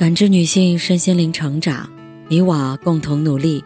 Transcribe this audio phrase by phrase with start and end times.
[0.00, 1.86] 感知女性身心灵成长，
[2.26, 3.62] 你我共同努力。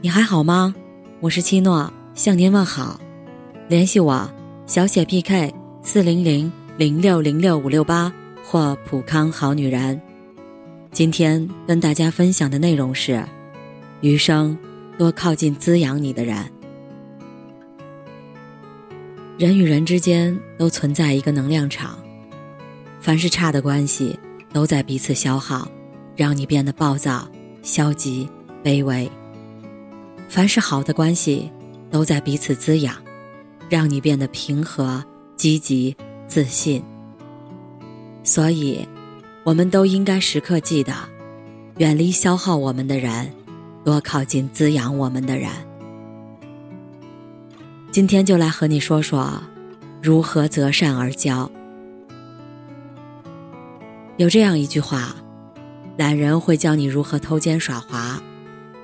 [0.00, 0.72] 你还好吗？
[1.18, 3.00] 我是七诺，向您问好。
[3.66, 4.30] 联系我：
[4.68, 5.52] 小写 PK
[5.82, 8.12] 四零零零六零六五六八
[8.44, 10.00] 或普康好女人。
[10.92, 13.24] 今天跟大家分享的内容是：
[14.00, 14.56] 余生
[14.96, 16.36] 多靠近滋养你的人。
[19.36, 21.98] 人与人之间都存在一个能量场，
[23.00, 24.16] 凡是差的关系。
[24.54, 25.68] 都在彼此消耗，
[26.14, 27.28] 让你变得暴躁、
[27.60, 28.28] 消极、
[28.62, 29.10] 卑微。
[30.28, 31.50] 凡是好的关系，
[31.90, 32.94] 都在彼此滋养，
[33.68, 35.04] 让你变得平和、
[35.36, 35.94] 积极、
[36.28, 36.80] 自信。
[38.22, 38.86] 所以，
[39.42, 40.94] 我们都应该时刻记得，
[41.78, 43.32] 远离消耗我们的人，
[43.84, 45.50] 多靠近滋养我们的人。
[47.90, 49.42] 今天就来和你说说，
[50.00, 51.50] 如何择善而交。
[54.16, 55.12] 有这样一句话：
[55.96, 58.22] 懒人会教你如何偷奸耍滑，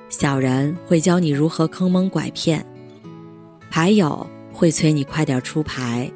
[0.09, 2.65] 小人会教你如何坑蒙拐骗，
[3.69, 6.11] 牌友会催你快点出牌，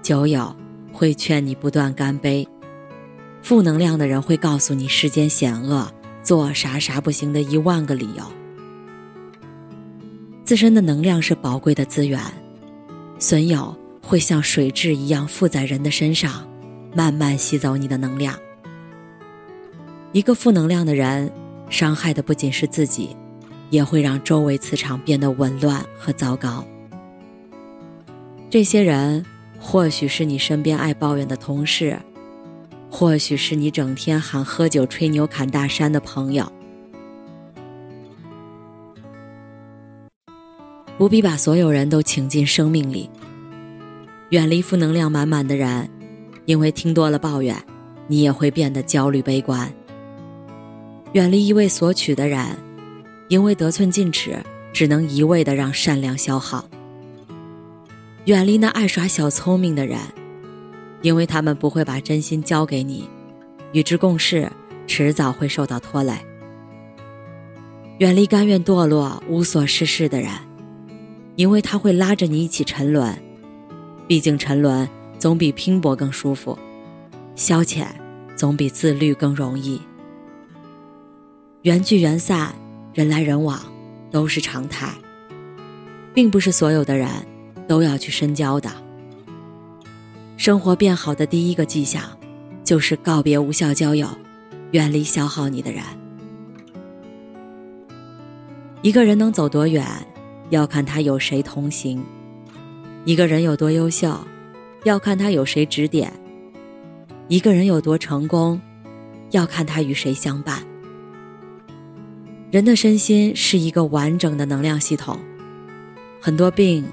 [0.00, 0.56] 酒友
[0.90, 2.48] 会劝你不断干杯，
[3.42, 5.86] 负能量的人会告诉你世间险恶，
[6.22, 8.24] 做啥啥不行的一万个理由。
[10.46, 12.18] 自身的能量是宝贵的资源，
[13.18, 16.48] 损友会像水蛭一样附在人的身上，
[16.94, 18.34] 慢慢吸走你的能量。
[20.16, 21.30] 一个负能量的人，
[21.68, 23.14] 伤害的不仅是自己，
[23.68, 26.64] 也会让周围磁场变得紊乱和糟糕。
[28.48, 29.22] 这些人
[29.60, 31.98] 或许是你身边爱抱怨的同事，
[32.90, 36.50] 或许是你整天喊喝酒、吹牛、侃大山的朋友。
[40.96, 43.10] 不必把所有人都请进生命里，
[44.30, 45.90] 远离负能量满满的人，
[46.46, 47.54] 因为听多了抱怨，
[48.06, 49.70] 你也会变得焦虑悲观。
[51.16, 52.46] 远离一味索取的人，
[53.28, 54.36] 因为得寸进尺，
[54.70, 56.68] 只能一味的让善良消耗。
[58.26, 59.98] 远离那爱耍小聪明的人，
[61.00, 63.08] 因为他们不会把真心交给你，
[63.72, 64.52] 与之共事，
[64.86, 66.12] 迟早会受到拖累。
[67.96, 70.30] 远离甘愿堕落、无所事事的人，
[71.36, 73.16] 因为他会拉着你一起沉沦。
[74.06, 74.86] 毕竟沉沦
[75.18, 76.58] 总比拼搏更舒服，
[77.34, 77.86] 消遣
[78.36, 79.80] 总比自律更容易。
[81.66, 82.54] 缘聚缘散，
[82.94, 83.60] 人来人往，
[84.12, 84.88] 都是常态，
[86.14, 87.08] 并不是所有的人
[87.66, 88.70] 都要去深交的。
[90.36, 92.04] 生活变好的第一个迹象，
[92.62, 94.06] 就是告别无效交友，
[94.70, 95.82] 远离消耗你的人。
[98.80, 99.84] 一个人能走多远，
[100.50, 101.98] 要看他有谁同行；
[103.04, 104.16] 一个人有多优秀，
[104.84, 106.08] 要看他有谁指点；
[107.26, 108.60] 一个人有多成功，
[109.32, 110.64] 要看他与谁相伴。
[112.50, 115.18] 人的身心是一个完整的能量系统，
[116.20, 116.84] 很多病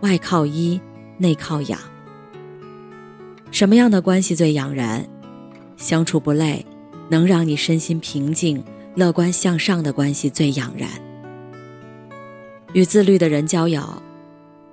[0.00, 0.80] 外靠医，
[1.18, 1.78] 内靠养。
[3.50, 5.06] 什么样的关系最养人？
[5.76, 6.64] 相处不累，
[7.10, 8.64] 能让你身心平静、
[8.94, 10.88] 乐观向上的关系最养人。
[12.72, 13.82] 与自律的人交友，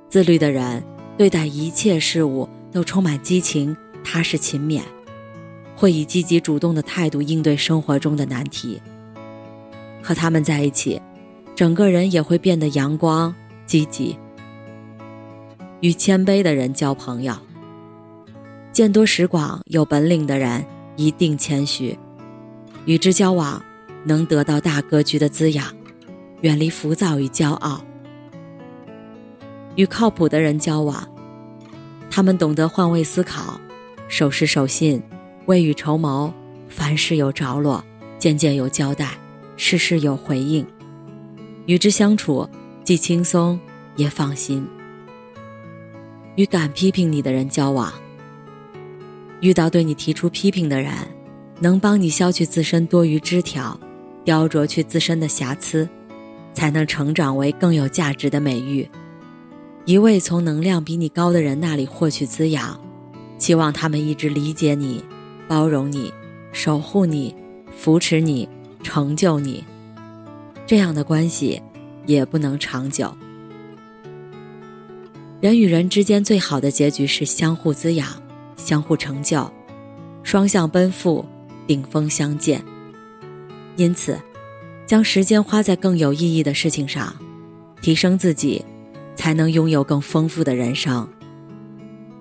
[0.08, 0.82] 自律的人
[1.18, 3.76] 对待一切事物都充满激情、
[4.06, 4.82] 踏实勤勉，
[5.76, 8.82] 会以积极主动的态度应对生活中的难题。
[10.02, 11.02] 和他们在一起，
[11.56, 13.34] 整个人也会变得阳光
[13.66, 14.18] 积极。
[15.82, 17.34] 与谦卑的人交朋友，
[18.72, 20.66] 见多识广、有本领的人
[20.96, 21.98] 一定谦虚，
[22.86, 23.62] 与之交往
[24.04, 25.66] 能得到大格局的滋养，
[26.42, 27.82] 远离浮躁与骄傲。
[29.76, 31.08] 与靠谱的人交往，
[32.12, 33.60] 他们懂得换位思考，
[34.10, 35.02] 守时守信，
[35.46, 36.34] 未雨绸缪，
[36.68, 37.82] 凡事有着落，
[38.18, 39.12] 件件有交代。
[39.62, 40.66] 事事有回应，
[41.66, 42.48] 与之相处
[42.82, 43.60] 既轻松
[43.98, 44.66] 也放心。
[46.38, 47.94] 与敢批评你的人交往，
[49.42, 50.94] 遇到对你提出批评的人，
[51.60, 53.78] 能帮你消去自身多余枝条，
[54.24, 55.88] 雕琢去自身的瑕疵，
[56.54, 58.90] 才能成长为更有价值的美玉。
[59.84, 62.80] 一味从能量比你高的人那里获取滋养，
[63.38, 65.04] 期望他们一直理解你、
[65.50, 66.14] 包容你、
[66.54, 67.36] 守护你、
[67.76, 68.48] 扶持你。
[68.90, 69.64] 成就你，
[70.66, 71.62] 这样的关系
[72.08, 73.16] 也不能长久。
[75.40, 78.08] 人与人之间最好的结局是相互滋养、
[78.58, 79.48] 相互成就、
[80.24, 81.24] 双向奔赴、
[81.68, 82.66] 顶峰相见。
[83.76, 84.20] 因此，
[84.88, 87.16] 将时间花在更有意义的事情上，
[87.84, 88.66] 提升自己，
[89.16, 91.08] 才能拥有更丰富的人生，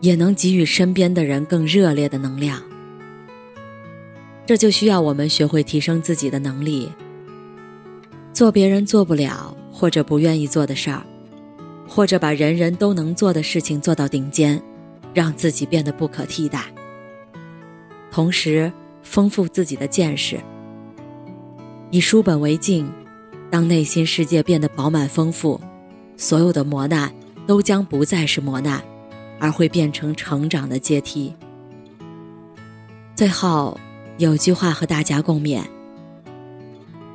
[0.03, 2.63] 也能给予身边的人更热烈的能量。
[4.49, 6.91] 这就需要我们学会提升自己的能力，
[8.33, 11.03] 做别人做不了或者不愿意做的事儿，
[11.87, 14.59] 或者把人人都能做的事情做到顶尖，
[15.13, 16.65] 让自己变得不可替代。
[18.11, 18.73] 同时，
[19.03, 20.41] 丰富自己的见识，
[21.91, 22.91] 以书本为镜，
[23.51, 25.61] 当内心世界变得饱满丰富，
[26.17, 27.13] 所有的磨难
[27.47, 28.83] 都将不再是磨难，
[29.39, 31.35] 而会变成成长的阶梯。
[33.15, 33.79] 最后。
[34.19, 35.63] 有句话和大家共勉：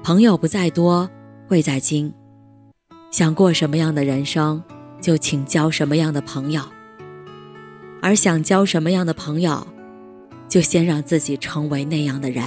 [0.02, 1.10] 朋友不在多，
[1.50, 2.14] 贵在精。
[3.12, 4.64] 想过什么样的人生，
[5.02, 6.62] 就请交什么样的朋友；
[8.02, 9.68] 而想交什么样的朋友，
[10.48, 12.42] 就先让自己成为那样的人。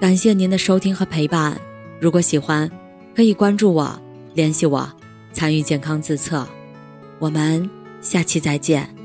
[0.00, 1.60] 感谢您的收听和陪伴。
[2.00, 2.68] 如果喜欢，
[3.14, 4.00] 可以关注我，
[4.32, 4.90] 联系我，
[5.34, 6.48] 参与健康自测。
[7.18, 7.68] 我们
[8.00, 9.01] 下期再见。